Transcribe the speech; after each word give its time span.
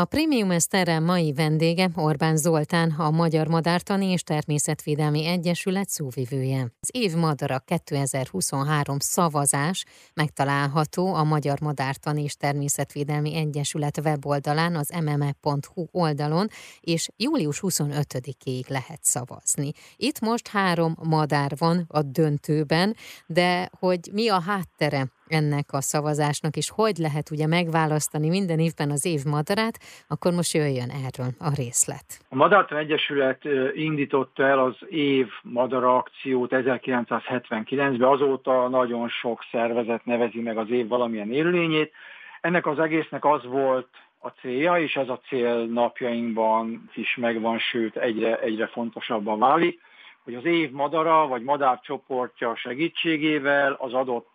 A 0.00 0.04
Premium 0.04 0.50
Eszterrel 0.50 1.00
mai 1.00 1.32
vendége 1.32 1.90
Orbán 1.94 2.36
Zoltán, 2.36 2.90
a 2.90 3.10
Magyar 3.10 3.46
Madártani 3.46 4.06
és 4.06 4.22
Természetvédelmi 4.22 5.26
Egyesület 5.26 5.88
szóvivője. 5.88 6.72
Az 6.80 6.88
év 6.92 7.14
madara 7.14 7.58
2023 7.58 8.98
szavazás 8.98 9.84
megtalálható 10.14 11.14
a 11.14 11.24
Magyar 11.24 11.60
Madártani 11.60 12.22
és 12.22 12.34
Természetvédelmi 12.34 13.36
Egyesület 13.36 13.98
weboldalán, 13.98 14.76
az 14.76 14.90
mme.hu 15.02 15.86
oldalon, 15.90 16.48
és 16.80 17.08
július 17.16 17.60
25-ig 17.62 18.68
lehet 18.68 19.00
szavazni. 19.02 19.70
Itt 19.96 20.20
most 20.20 20.48
három 20.48 20.96
madár 21.02 21.52
van 21.58 21.84
a 21.88 22.02
döntőben, 22.02 22.96
de 23.26 23.70
hogy 23.78 24.10
mi 24.12 24.28
a 24.28 24.40
háttere 24.40 25.10
ennek 25.30 25.64
a 25.72 25.80
szavazásnak, 25.80 26.56
és 26.56 26.70
hogy 26.70 26.96
lehet 26.96 27.30
ugye 27.30 27.46
megválasztani 27.46 28.28
minden 28.28 28.58
évben 28.58 28.90
az 28.90 29.04
év 29.04 29.20
madarát, 29.24 29.78
akkor 30.08 30.32
most 30.32 30.54
jöjjön 30.54 30.90
erről 30.90 31.30
a 31.38 31.54
részlet. 31.56 32.04
A 32.28 32.34
Madártan 32.34 32.78
Egyesület 32.78 33.44
indította 33.74 34.46
el 34.46 34.58
az 34.58 34.76
év 34.88 35.26
madara 35.42 35.96
akciót 35.96 36.50
1979-ben, 36.54 38.02
azóta 38.02 38.68
nagyon 38.68 39.08
sok 39.08 39.44
szervezet 39.50 40.04
nevezi 40.04 40.40
meg 40.40 40.58
az 40.58 40.70
év 40.70 40.88
valamilyen 40.88 41.32
élőlényét. 41.32 41.92
Ennek 42.40 42.66
az 42.66 42.78
egésznek 42.78 43.24
az 43.24 43.44
volt 43.44 43.88
a 44.18 44.28
célja, 44.28 44.78
és 44.78 44.96
ez 44.96 45.08
a 45.08 45.20
cél 45.28 45.64
napjainkban 45.64 46.90
is 46.94 47.16
megvan, 47.16 47.58
sőt 47.58 47.96
egyre, 47.96 48.38
egyre 48.40 48.66
fontosabban 48.66 49.38
válik, 49.38 49.80
hogy 50.24 50.34
az 50.34 50.44
év 50.44 50.70
madara 50.70 51.26
vagy 51.26 51.42
madárcsoportja 51.42 52.56
segítségével 52.56 53.76
az 53.78 53.92
adott 53.92 54.28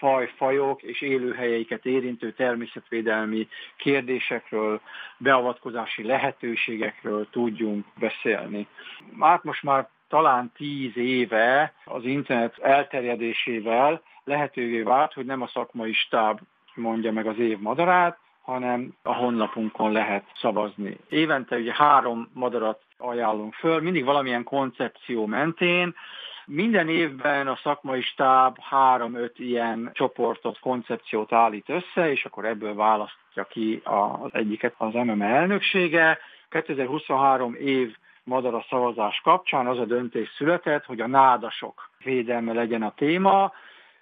faj, 0.00 0.32
fajok 0.36 0.82
és 0.82 1.00
élőhelyeiket 1.00 1.86
érintő 1.86 2.32
természetvédelmi 2.32 3.48
kérdésekről, 3.76 4.80
beavatkozási 5.16 6.02
lehetőségekről 6.02 7.26
tudjunk 7.30 7.84
beszélni. 7.98 8.66
Hát 9.20 9.44
most 9.44 9.62
már 9.62 9.88
talán 10.08 10.52
tíz 10.56 10.96
éve 10.96 11.74
az 11.84 12.04
internet 12.04 12.58
elterjedésével 12.58 14.02
lehetővé 14.24 14.82
vált, 14.82 15.12
hogy 15.12 15.24
nem 15.24 15.42
a 15.42 15.46
szakmai 15.46 15.92
stáb 15.92 16.40
mondja 16.74 17.12
meg 17.12 17.26
az 17.26 17.38
év 17.38 17.58
madarát, 17.58 18.18
hanem 18.42 18.94
a 19.02 19.14
honlapunkon 19.14 19.92
lehet 19.92 20.24
szavazni. 20.40 20.96
Évente 21.08 21.56
ugye 21.56 21.72
három 21.74 22.30
madarat 22.32 22.80
ajánlunk 22.98 23.54
föl, 23.54 23.80
mindig 23.80 24.04
valamilyen 24.04 24.44
koncepció 24.44 25.26
mentén, 25.26 25.94
minden 26.52 26.88
évben 26.88 27.48
a 27.48 27.58
szakmai 27.62 28.02
stáb 28.02 28.58
három-öt 28.60 29.38
ilyen 29.38 29.90
csoportot, 29.92 30.58
koncepciót 30.58 31.32
állít 31.32 31.68
össze, 31.68 32.10
és 32.10 32.24
akkor 32.24 32.44
ebből 32.44 32.74
választja 32.74 33.44
ki 33.44 33.80
az 33.84 34.30
egyiket 34.34 34.74
az 34.76 34.92
MMA 34.92 35.24
elnöksége. 35.24 36.18
2023 36.48 37.54
év 37.54 37.96
madara 38.24 38.64
szavazás 38.68 39.20
kapcsán 39.24 39.66
az 39.66 39.78
a 39.78 39.84
döntés 39.84 40.28
született, 40.36 40.84
hogy 40.84 41.00
a 41.00 41.06
nádasok 41.06 41.90
védelme 42.04 42.52
legyen 42.52 42.82
a 42.82 42.94
téma, 42.96 43.52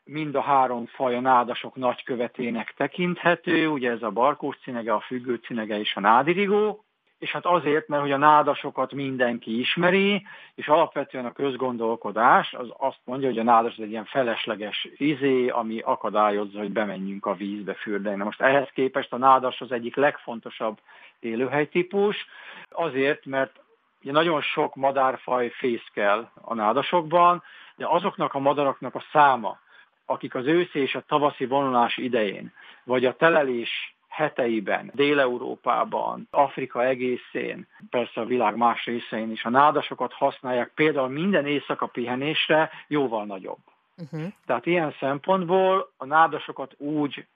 mind 0.05 0.35
a 0.35 0.41
három 0.41 0.87
faj 0.87 1.15
a 1.15 1.21
nádasok 1.21 1.75
nagykövetének 1.75 2.75
tekinthető, 2.77 3.69
ugye 3.69 3.91
ez 3.91 4.03
a 4.03 4.11
barkós 4.11 4.57
cinege, 4.63 4.93
a 4.93 5.01
függő 5.01 5.35
cinege 5.35 5.79
és 5.79 5.95
a 5.95 6.01
nádirigó, 6.01 6.85
és 7.19 7.31
hát 7.31 7.47
azért, 7.47 7.89
mert 7.89 8.03
hogy 8.03 8.13
a 8.13 8.17
nádasokat 8.17 8.93
mindenki 8.93 9.59
ismeri, 9.59 10.27
és 10.55 10.69
alapvetően 10.69 11.25
a 11.25 11.33
közgondolkodás 11.33 12.55
az 12.55 12.69
azt 12.77 13.01
mondja, 13.05 13.29
hogy 13.29 13.39
a 13.39 13.43
nádas 13.43 13.77
egy 13.77 13.91
ilyen 13.91 14.05
felesleges 14.05 14.89
izé, 14.97 15.49
ami 15.49 15.79
akadályozza, 15.79 16.59
hogy 16.59 16.73
bemenjünk 16.73 17.27
a 17.27 17.35
vízbe 17.35 17.75
fürdeni. 17.75 18.23
most 18.23 18.41
ehhez 18.41 18.69
képest 18.75 19.13
a 19.13 19.17
nádas 19.17 19.61
az 19.61 19.73
egyik 19.73 19.97
legfontosabb 19.97 20.79
élőhelytípus, 21.21 22.27
azért, 22.71 23.27
mert 23.27 23.61
ugye 24.03 24.13
nagyon 24.13 24.41
sok 24.41 24.75
madárfaj 24.75 25.49
fészkel 25.49 26.33
a 26.35 26.55
nádasokban, 26.55 27.43
de 27.77 27.87
azoknak 27.87 28.35
a 28.35 28.39
madaraknak 28.39 28.95
a 28.95 29.05
száma, 29.13 29.59
akik 30.07 30.35
az 30.35 30.47
őszi 30.47 30.79
és 30.79 30.95
a 30.95 31.05
tavaszi 31.07 31.47
vonulás 31.47 31.97
idején, 31.97 32.53
vagy 32.85 33.05
a 33.05 33.17
telelés 33.17 33.98
heteiben, 34.19 34.91
Dél-Európában, 34.95 36.29
Afrika 36.31 36.85
egészén, 36.85 37.67
persze 37.91 38.21
a 38.21 38.25
világ 38.25 38.57
más 38.57 38.85
részein 38.85 39.31
is 39.31 39.45
a 39.45 39.51
nádasokat 39.51 40.13
használják 40.13 40.71
például 40.75 41.09
minden 41.09 41.47
éjszaka 41.47 41.87
pihenésre 41.87 42.71
jóval 42.87 43.25
nagyobb. 43.25 43.59
Uh-huh. 43.97 44.33
Tehát 44.47 44.67
ilyen 44.67 44.95
szempontból 45.01 45.93
a 45.97 46.05
nádasokat 46.05 46.75
úgy 46.79 47.27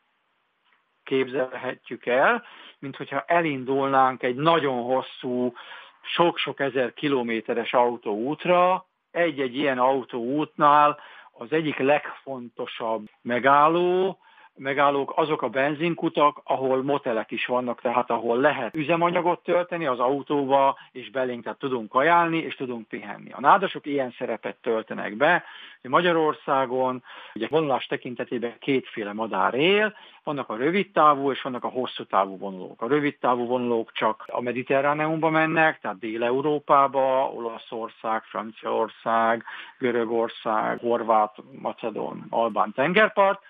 képzelhetjük 1.05 2.07
el, 2.07 2.45
mint 2.79 2.97
hogyha 2.97 3.25
elindulnánk 3.27 4.23
egy 4.23 4.37
nagyon 4.37 4.83
hosszú, 4.83 5.53
sok-sok 6.01 6.61
ezer 6.61 6.93
kilométeres 6.93 7.73
autóútra, 7.73 8.87
egy-egy 9.11 9.57
ilyen 9.57 9.79
autóútnál 9.79 10.99
az 11.33 11.53
egyik 11.53 11.79
legfontosabb 11.79 13.09
megálló, 13.21 14.19
megállók 14.57 15.13
azok 15.17 15.43
a 15.43 15.49
benzinkutak, 15.49 16.41
ahol 16.45 16.83
motelek 16.83 17.31
is 17.31 17.47
vannak, 17.47 17.81
tehát 17.81 18.11
ahol 18.11 18.41
lehet 18.41 18.75
üzemanyagot 18.75 19.43
tölteni 19.43 19.87
az 19.87 19.99
autóba, 19.99 20.79
és 20.93 21.11
belénk 21.11 21.43
tehát 21.43 21.59
tudunk 21.59 21.89
kajálni, 21.89 22.39
és 22.39 22.55
tudunk 22.55 22.89
pihenni. 22.89 23.33
A 23.33 23.41
nádasok 23.41 23.87
ilyen 23.87 24.15
szerepet 24.19 24.57
töltenek 24.57 25.17
be. 25.17 25.45
Magyarországon 25.89 27.03
ugye 27.35 27.47
vonulás 27.51 27.87
tekintetében 27.87 28.55
kétféle 28.59 29.13
madár 29.13 29.55
él, 29.55 29.95
vannak 30.25 30.49
a 30.49 30.57
rövid 30.57 30.91
távú 30.91 31.31
és 31.31 31.43
vannak 31.43 31.65
a 31.65 31.69
hosszú 31.69 32.05
távú 32.05 32.39
vonulók. 32.39 32.83
A 32.83 32.89
rövid 32.89 33.19
távú 33.19 33.47
vonulók 33.47 33.93
csak 33.93 34.25
a 34.27 34.41
mediterráneumba 34.41 35.31
mennek, 35.31 35.81
tehát 35.81 35.99
Dél-Európába, 35.99 37.33
Olaszország, 37.35 38.23
Franciaország, 38.23 39.45
Görögország, 39.79 40.79
Horvát, 40.79 41.37
Macedon, 41.61 42.27
Albán 42.31 42.73
tengerpart, 42.73 43.41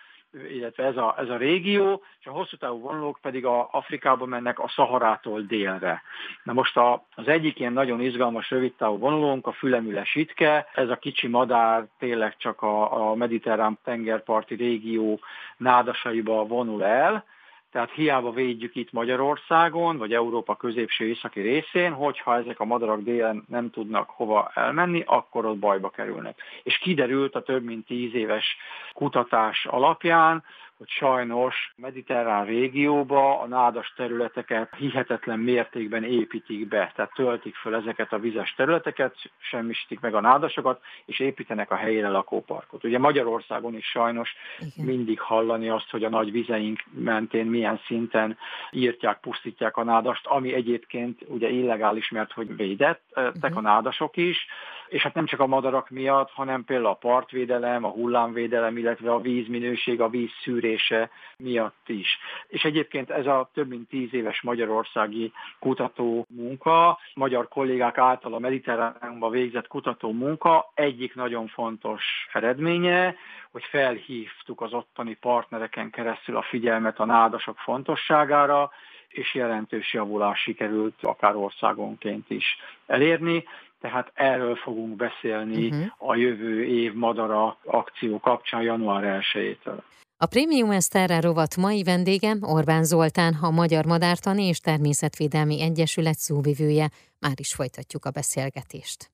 illetve 0.49 0.85
ez 0.85 0.97
a, 0.97 1.15
ez 1.19 1.29
a 1.29 1.37
régió, 1.37 2.03
és 2.21 2.27
a 2.27 2.31
hosszú 2.31 2.57
távú 2.57 2.81
vonulók 2.81 3.19
pedig 3.23 3.47
a 3.47 3.69
Afrikába 3.73 4.27
mennek 4.27 4.59
a 4.59 4.69
Szaharától 4.69 5.41
délre. 5.41 6.03
Na 6.43 6.53
most 6.53 6.77
a, 6.77 7.05
az 7.15 7.29
egyik 7.29 7.59
ilyen 7.59 7.73
nagyon 7.73 8.01
izgalmas 8.01 8.51
rövidtávú 8.51 8.99
vonulónk 8.99 9.47
a 9.47 9.53
fülemüles 9.53 10.09
sitke, 10.09 10.67
ez 10.75 10.89
a 10.89 10.97
kicsi 10.97 11.29
madár 11.29 11.87
tényleg 11.99 12.37
csak 12.37 12.63
a, 12.63 13.11
a 13.11 13.15
mediterrán 13.15 13.79
tengerparti 13.85 14.55
régió 14.55 15.21
nádasaiba 15.57 16.45
vonul 16.45 16.85
el, 16.85 17.25
tehát 17.73 17.91
hiába 17.91 18.31
védjük 18.31 18.77
itt 18.77 18.93
Magyarországon, 18.93 19.99
vagy 19.99 20.13
Európa 20.13 20.57
középső 20.57 21.07
északi 21.07 21.41
részén, 21.41 21.93
hogyha 21.93 22.37
ezek 22.37 22.61
a 22.61 22.65
madarak 22.65 23.01
délen 23.01 23.45
nem 23.49 23.71
tudnak 23.71 24.11
hova 24.11 24.51
elmenni, 24.55 25.03
akkor 25.07 25.47
ott 25.47 25.59
bajba 25.59 25.91
kerülnek. 25.91 26.43
És 26.63 26.79
kiderült 26.79 27.35
a 27.35 27.43
több 27.43 27.65
mint 27.65 27.87
tíz 27.87 28.15
éves 28.15 28.57
kutatás 28.93 29.67
alapján, 29.67 30.45
hogy 30.83 30.91
sajnos 30.91 31.73
mediterrán 31.77 32.45
régióba 32.45 33.41
a 33.41 33.47
nádas 33.47 33.93
területeket 33.97 34.75
hihetetlen 34.75 35.39
mértékben 35.39 36.05
építik 36.05 36.69
be, 36.69 36.93
tehát 36.95 37.13
töltik 37.15 37.55
föl 37.55 37.75
ezeket 37.75 38.13
a 38.13 38.19
vizes 38.19 38.55
területeket, 38.55 39.15
semmisítik 39.39 40.01
meg 40.01 40.15
a 40.15 40.21
nádasokat, 40.21 40.83
és 41.05 41.19
építenek 41.19 41.71
a 41.71 41.75
helyére 41.75 42.09
lakóparkot. 42.09 42.85
Ugye 42.85 42.99
Magyarországon 42.99 43.75
is 43.75 43.87
sajnos 43.87 44.35
Igen. 44.59 44.87
mindig 44.87 45.21
hallani 45.21 45.69
azt, 45.69 45.91
hogy 45.91 46.05
a 46.05 46.09
nagy 46.09 46.33
vizeink 46.33 46.85
mentén 46.91 47.47
milyen 47.47 47.81
szinten 47.87 48.39
írtják, 48.71 49.21
pusztítják 49.21 49.77
a 49.77 49.85
nádast, 49.85 50.27
ami 50.27 50.55
egyébként 50.55 51.21
ugye 51.27 51.49
illegális, 51.49 52.11
mert 52.11 52.33
hogy 52.33 52.57
védettek 52.57 53.57
a 53.57 53.61
nádasok 53.61 54.17
is, 54.17 54.47
és 54.93 55.03
hát 55.03 55.15
nem 55.15 55.27
csak 55.27 55.41
a 55.41 55.47
madarak 55.47 55.91
miatt, 55.91 56.31
hanem 56.31 56.65
például 56.65 56.89
a 56.89 56.95
partvédelem, 56.95 57.85
a 57.85 57.89
hullámvédelem, 57.89 58.77
illetve 58.77 59.13
a 59.13 59.21
vízminőség, 59.21 60.01
a 60.01 60.09
víz 60.09 60.31
szűrése 60.43 61.11
miatt 61.37 61.89
is. 61.89 62.19
És 62.49 62.65
egyébként 62.65 63.11
ez 63.11 63.27
a 63.27 63.51
több 63.55 63.69
mint 63.69 63.89
tíz 63.89 64.15
éves 64.15 64.43
magyarországi 64.43 65.33
kutató 65.59 66.27
munka, 66.29 66.99
magyar 67.15 67.49
kollégák 67.49 67.99
által 67.99 68.35
a 68.35 68.39
mediterránumban 68.39 69.31
végzett 69.31 69.67
kutató 69.67 70.13
munka 70.13 70.71
egyik 70.75 71.15
nagyon 71.15 71.47
fontos 71.47 72.05
eredménye, 72.33 73.15
hogy 73.51 73.65
felhívtuk 73.65 74.61
az 74.61 74.73
ottani 74.73 75.15
partnereken 75.15 75.91
keresztül 75.91 76.37
a 76.37 76.43
figyelmet 76.43 76.99
a 76.99 77.05
nádasok 77.05 77.59
fontosságára, 77.59 78.71
és 79.09 79.35
jelentős 79.35 79.93
javulás 79.93 80.41
sikerült 80.41 80.95
akár 81.03 81.37
országonként 81.37 82.31
is 82.31 82.57
elérni 82.87 83.45
tehát 83.83 84.11
erről 84.15 84.57
fogunk 84.57 84.97
beszélni 84.97 85.67
uh-huh. 85.67 86.11
a 86.11 86.15
jövő 86.15 86.65
év 86.65 86.93
Madara 86.95 87.59
akció 87.65 88.21
kapcsán 88.21 88.63
január 88.63 89.23
1-től. 89.35 89.81
A 90.17 90.27
Premium 90.27 90.71
Eszterre 90.71 91.21
rovat 91.21 91.57
mai 91.57 91.83
vendége 91.83 92.37
Orbán 92.41 92.85
Zoltán, 92.85 93.35
a 93.41 93.51
Magyar 93.51 93.85
Madártani 93.85 94.45
és 94.45 94.59
Természetvédelmi 94.59 95.63
Egyesület 95.63 96.19
szóvivője. 96.19 96.91
Már 97.19 97.35
is 97.37 97.55
folytatjuk 97.55 98.05
a 98.05 98.11
beszélgetést. 98.11 99.12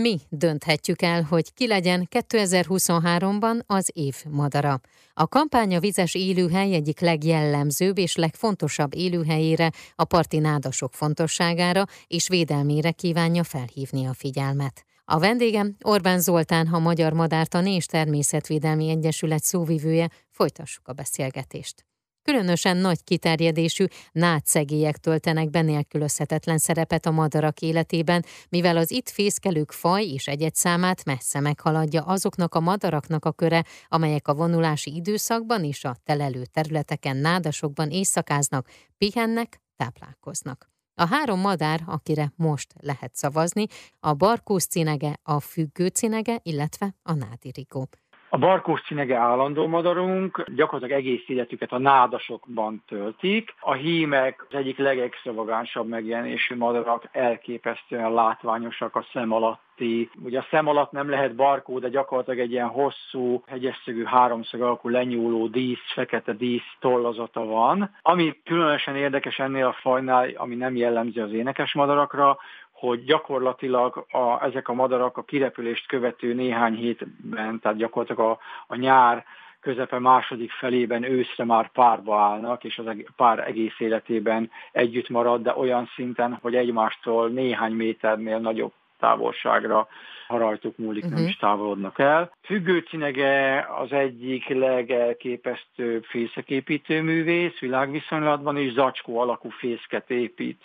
Mi 0.00 0.18
dönthetjük 0.28 1.02
el, 1.02 1.22
hogy 1.22 1.54
ki 1.54 1.66
legyen 1.66 2.08
2023-ban 2.10 3.66
az 3.66 3.90
év 3.92 4.14
madara. 4.28 4.80
A 5.14 5.26
kampány 5.26 5.76
a 5.76 5.80
vizes 5.80 6.14
élőhely 6.14 6.74
egyik 6.74 7.00
legjellemzőbb 7.00 7.98
és 7.98 8.16
legfontosabb 8.16 8.94
élőhelyére, 8.94 9.72
a 9.94 10.04
parti 10.04 10.38
nádasok 10.38 10.92
fontosságára 10.92 11.84
és 12.06 12.28
védelmére 12.28 12.90
kívánja 12.90 13.44
felhívni 13.44 14.06
a 14.06 14.12
figyelmet. 14.12 14.84
A 15.04 15.18
vendégem 15.18 15.76
Orbán 15.84 16.20
Zoltán, 16.20 16.66
a 16.66 16.78
Magyar 16.78 17.12
Madártani 17.12 17.74
és 17.74 17.86
Természetvédelmi 17.86 18.88
Egyesület 18.88 19.42
szóvivője, 19.42 20.10
folytassuk 20.30 20.88
a 20.88 20.92
beszélgetést. 20.92 21.86
Különösen 22.28 22.76
nagy 22.76 23.04
kiterjedésű 23.04 23.84
nátszegélyek 24.12 24.96
töltenek 24.96 25.50
be 25.50 25.62
nélkülözhetetlen 25.62 26.58
szerepet 26.58 27.06
a 27.06 27.10
madarak 27.10 27.60
életében, 27.60 28.24
mivel 28.48 28.76
az 28.76 28.90
itt 28.90 29.08
fészkelők 29.08 29.72
faj 29.72 30.04
és 30.04 30.26
egyet 30.26 30.54
számát 30.54 31.04
messze 31.04 31.40
meghaladja 31.40 32.02
azoknak 32.02 32.54
a 32.54 32.60
madaraknak 32.60 33.24
a 33.24 33.32
köre, 33.32 33.64
amelyek 33.88 34.28
a 34.28 34.34
vonulási 34.34 34.94
időszakban 34.94 35.64
és 35.64 35.84
a 35.84 35.96
telelő 36.04 36.44
területeken 36.44 37.16
nádasokban 37.16 37.90
éjszakáznak, 37.90 38.68
pihennek, 38.98 39.60
táplálkoznak. 39.76 40.70
A 40.94 41.06
három 41.06 41.40
madár, 41.40 41.82
akire 41.86 42.32
most 42.36 42.74
lehet 42.80 43.16
szavazni, 43.16 43.66
a 44.00 44.12
barkóz 44.12 44.64
cinege, 44.64 45.18
a 45.22 45.40
függő 45.40 45.86
cinege, 45.86 46.40
illetve 46.42 46.94
a 47.02 47.12
nádirigó. 47.12 47.88
A 48.30 48.38
barkós 48.38 48.82
cinege 48.82 49.16
állandó 49.16 49.66
madarunk, 49.66 50.44
gyakorlatilag 50.54 51.00
egész 51.00 51.22
életüket 51.26 51.72
a 51.72 51.78
nádasokban 51.78 52.82
töltik. 52.86 53.54
A 53.60 53.72
hímek 53.72 54.46
az 54.48 54.54
egyik 54.56 54.78
legextravagánsabb 54.78 55.88
megjelenésű 55.88 56.56
madarak, 56.56 57.08
elképesztően 57.12 58.12
látványosak 58.12 58.96
a 58.96 59.06
szem 59.12 59.32
alatti. 59.32 60.10
Ugye 60.24 60.38
a 60.38 60.46
szem 60.50 60.66
alatt 60.66 60.92
nem 60.92 61.10
lehet 61.10 61.34
barkó, 61.34 61.78
de 61.78 61.88
gyakorlatilag 61.88 62.38
egy 62.38 62.50
ilyen 62.50 62.68
hosszú, 62.68 63.42
hegyesszögű, 63.46 64.04
háromszög 64.04 64.62
alakú 64.62 64.88
lenyúló 64.88 65.46
dísz, 65.46 65.92
fekete 65.94 66.32
dísz 66.32 66.76
tollazata 66.80 67.44
van. 67.44 67.96
Ami 68.02 68.40
különösen 68.44 68.96
érdekes 68.96 69.38
ennél 69.38 69.66
a 69.66 69.76
fajnál, 69.80 70.30
ami 70.36 70.54
nem 70.54 70.76
jellemző 70.76 71.22
az 71.22 71.32
énekes 71.32 71.74
madarakra, 71.74 72.38
hogy 72.78 73.04
gyakorlatilag 73.04 74.06
a, 74.10 74.44
ezek 74.44 74.68
a 74.68 74.72
madarak 74.72 75.16
a 75.16 75.22
kirepülést 75.22 75.86
követő 75.86 76.34
néhány 76.34 76.74
hétben, 76.74 77.60
tehát 77.60 77.78
gyakorlatilag 77.78 78.30
a, 78.30 78.38
a 78.66 78.76
nyár 78.76 79.24
közepe 79.60 79.98
második 79.98 80.50
felében 80.50 81.02
őszre 81.02 81.44
már 81.44 81.70
párba 81.72 82.20
állnak, 82.20 82.64
és 82.64 82.78
az 82.78 82.86
pár 83.16 83.38
egész 83.38 83.74
életében 83.78 84.50
együtt 84.72 85.08
marad, 85.08 85.42
de 85.42 85.54
olyan 85.56 85.90
szinten, 85.94 86.38
hogy 86.42 86.54
egymástól 86.54 87.28
néhány 87.28 87.72
méternél 87.72 88.38
nagyobb 88.38 88.72
távolságra, 88.98 89.88
ha 90.26 90.38
rajtuk 90.38 90.76
múlik, 90.76 91.04
uh-huh. 91.04 91.10
nem 91.10 91.20
mhm. 91.22 91.30
is 91.30 91.36
távolodnak 91.36 91.98
el. 91.98 92.32
Függőcinege 92.42 93.66
az 93.78 93.92
egyik 93.92 94.48
legelképesztőbb 94.48 96.04
fészeképítő 96.04 97.02
művész 97.02 97.58
világviszonylatban, 97.58 98.56
és 98.56 98.72
zacskó 98.72 99.18
alakú 99.20 99.48
fészket 99.50 100.10
épít 100.10 100.62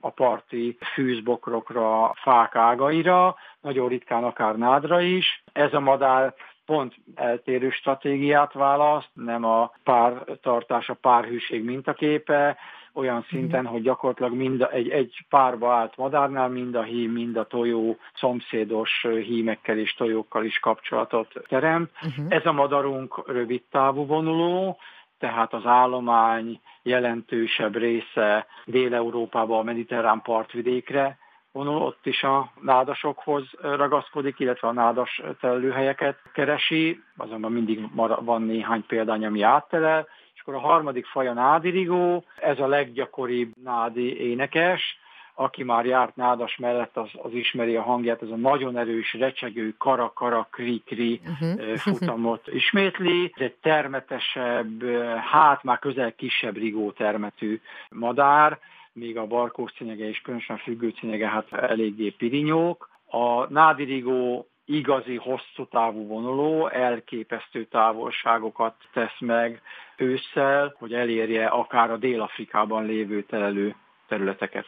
a 0.00 0.10
parti 0.10 0.78
fűzbokrokra, 0.94 2.12
fák 2.14 2.56
ágaira, 2.56 3.36
nagyon 3.60 3.88
ritkán 3.88 4.24
akár 4.24 4.56
nádra 4.56 5.00
is. 5.00 5.42
Ez 5.52 5.74
a 5.74 5.80
madár 5.80 6.34
pont 6.66 6.94
eltérő 7.14 7.70
stratégiát 7.70 8.52
választ, 8.52 9.10
nem 9.12 9.44
a 9.44 9.72
pártartás, 9.84 10.88
a 10.88 10.94
párhűség 10.94 11.64
mintaképe, 11.64 12.56
olyan 12.92 13.24
szinten, 13.28 13.66
hogy 13.66 13.82
gyakorlatilag 13.82 14.32
mind 14.32 14.60
a, 14.60 14.72
egy, 14.72 14.88
egy 14.88 15.26
párba 15.28 15.72
állt 15.72 15.96
madárnál 15.96 16.48
mind 16.48 16.74
a 16.74 16.82
hím, 16.82 17.10
mind 17.10 17.36
a 17.36 17.46
tojó 17.46 17.96
szomszédos 18.14 19.06
hímekkel 19.24 19.78
és 19.78 19.94
tojókkal 19.94 20.44
is 20.44 20.58
kapcsolatot 20.58 21.32
teremt. 21.48 21.90
Uh-huh. 22.02 22.26
Ez 22.28 22.46
a 22.46 22.52
madarunk 22.52 23.22
rövid 23.26 23.62
távú 23.70 24.06
vonuló, 24.06 24.78
tehát 25.20 25.52
az 25.52 25.66
állomány 25.66 26.60
jelentősebb 26.82 27.76
része 27.76 28.46
Dél-Európába, 28.64 29.58
a 29.58 29.62
mediterrán 29.62 30.22
partvidékre 30.22 31.18
vonul, 31.52 31.82
ott 31.82 32.06
is 32.06 32.22
a 32.22 32.52
nádasokhoz 32.60 33.44
ragaszkodik, 33.60 34.38
illetve 34.38 34.68
a 34.68 34.72
nádas 34.72 35.22
telőhelyeket 35.40 36.16
keresi, 36.32 37.02
azonban 37.16 37.52
mindig 37.52 37.94
van 38.20 38.42
néhány 38.42 38.86
példány, 38.86 39.26
ami 39.26 39.42
áttelel, 39.42 40.08
és 40.34 40.40
akkor 40.40 40.54
a 40.54 40.68
harmadik 40.68 41.06
faj 41.06 41.28
a 41.28 41.32
nádirigó, 41.32 42.24
ez 42.36 42.58
a 42.58 42.66
leggyakoribb 42.66 43.52
nádi 43.62 44.30
énekes, 44.30 44.98
aki 45.34 45.62
már 45.62 45.86
járt 45.86 46.16
nádas 46.16 46.56
mellett, 46.56 46.96
az, 46.96 47.08
az 47.22 47.32
ismeri 47.32 47.76
a 47.76 47.82
hangját, 47.82 48.22
ez 48.22 48.30
a 48.30 48.36
nagyon 48.36 48.76
erős, 48.76 49.14
recsegő, 49.14 49.74
kara-kara, 49.78 50.48
kri-kri 50.50 51.20
uh-huh. 51.24 51.76
futamot 51.76 52.46
ismétli. 52.46 53.32
Ez 53.34 53.42
egy 53.44 53.56
termetesebb, 53.60 54.84
hát 55.30 55.62
már 55.62 55.78
közel 55.78 56.14
kisebb 56.14 56.56
rigó 56.56 56.90
termetű 56.90 57.60
madár, 57.90 58.58
míg 58.92 59.16
a 59.16 59.26
barkós 59.26 59.72
cinege 59.72 60.08
és 60.08 60.20
különösen 60.20 60.56
függő 60.56 60.88
cinege 60.88 61.28
hát 61.28 61.52
eléggé 61.52 62.10
pirinyók. 62.10 62.88
A 63.06 63.52
nádirigó 63.52 64.48
igazi 64.64 65.16
hosszú 65.16 65.66
távú 65.70 66.06
vonuló, 66.06 66.68
elképesztő 66.68 67.64
távolságokat 67.64 68.74
tesz 68.92 69.20
meg 69.20 69.62
ősszel, 69.96 70.74
hogy 70.78 70.94
elérje 70.94 71.46
akár 71.46 71.90
a 71.90 71.96
Dél-Afrikában 71.96 72.86
lévő 72.86 73.22
telelő 73.22 73.74
területeket. 74.08 74.66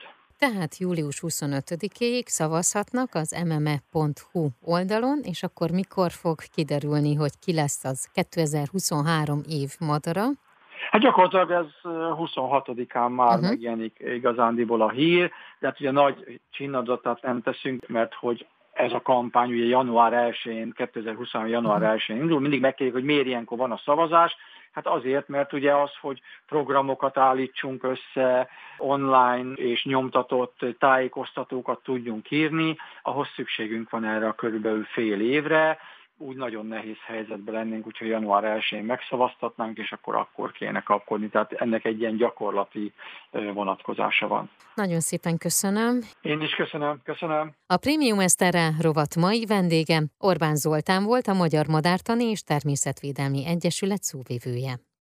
Tehát 0.49 0.77
július 0.77 1.23
25-ig 1.27 2.27
szavazhatnak 2.27 3.15
az 3.15 3.45
mme.hu 3.47 4.49
oldalon, 4.65 5.19
és 5.23 5.43
akkor 5.43 5.71
mikor 5.71 6.11
fog 6.11 6.39
kiderülni, 6.55 7.15
hogy 7.15 7.39
ki 7.45 7.53
lesz 7.55 7.85
az 7.85 8.11
2023 8.15 9.41
év 9.49 9.71
madara? 9.79 10.23
Hát 10.91 11.01
gyakorlatilag 11.01 11.51
ez 11.51 11.67
26-án 11.85 13.15
már 13.15 13.29
uh-huh. 13.29 13.49
megjelenik 13.49 13.97
igazándiból 13.99 14.83
a 14.83 14.91
hír, 14.91 15.31
de 15.59 15.67
hát 15.67 15.81
ugye 15.81 15.91
nagy 15.91 16.41
csinnadatát 16.51 17.23
nem 17.23 17.43
teszünk, 17.43 17.87
mert 17.89 18.15
hogy 18.15 18.47
ez 18.73 18.93
a 18.93 19.01
kampány 19.01 19.51
ugye 19.51 19.65
január 19.65 20.35
1-én, 20.45 20.73
2023. 20.77 21.49
január 21.49 21.97
1-én 21.99 22.17
indul, 22.17 22.41
mindig 22.41 22.61
megkérjük, 22.61 22.95
hogy 22.95 23.05
miért 23.05 23.27
ilyenkor 23.27 23.59
van 23.59 23.73
a 23.73 23.81
szavazás, 23.85 24.37
Hát 24.73 24.87
azért, 24.87 25.29
mert 25.29 25.53
ugye 25.53 25.75
az, 25.75 25.91
hogy 26.01 26.21
programokat 26.47 27.17
állítsunk 27.17 27.85
össze, 27.85 28.49
online 28.79 29.53
és 29.53 29.85
nyomtatott 29.85 30.59
tájékoztatókat 30.79 31.83
tudjunk 31.83 32.31
írni, 32.31 32.77
ahhoz 33.03 33.29
szükségünk 33.35 33.91
van 33.91 34.05
erre 34.05 34.29
a 34.29 34.35
körülbelül 34.35 34.85
fél 34.85 35.21
évre, 35.21 35.79
úgy 36.23 36.37
nagyon 36.37 36.67
nehéz 36.67 36.97
helyzetben 37.07 37.55
lennénk, 37.55 37.87
úgyhogy 37.87 38.09
január 38.09 38.61
1-én 38.61 38.85
megszavaztatnánk, 38.85 39.79
és 39.79 39.93
akkor 39.93 40.17
akkor 40.17 40.53
kéne 40.53 40.81
kapkodni. 40.81 41.29
Tehát 41.29 41.53
ennek 41.53 41.85
egy 41.85 42.01
ilyen 42.01 42.17
gyakorlati 42.17 42.93
vonatkozása 43.31 44.27
van. 44.29 44.51
Nagyon 44.75 45.01
szépen 45.01 45.39
köszönöm. 45.39 46.01
Én 46.21 46.41
is 46.41 46.55
köszönöm, 46.55 47.01
köszönöm. 47.05 47.55
A 47.67 47.77
Premium 47.77 48.19
Eszterre 48.19 48.69
rovat 48.81 49.17
mai 49.17 49.45
vendége 49.47 50.03
Orbán 50.19 50.57
Zoltán 50.57 51.05
volt, 51.05 51.27
a 51.27 51.33
Magyar 51.33 51.67
Madártani 51.67 52.25
és 52.25 52.43
Természetvédelmi 52.43 53.47
Egyesület 53.47 54.03
szóvivője. 54.03 54.75